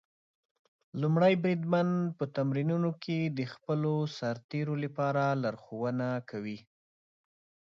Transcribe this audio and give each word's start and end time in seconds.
لومړی 1.01 1.33
بریدمن 1.43 1.89
په 2.17 2.25
تمرینونو 2.37 2.91
کې 3.03 3.19
د 3.37 3.39
خپلو 3.53 3.93
سرتېرو 4.17 4.73
لارښوونه 5.43 6.07
کوي. 6.29 6.59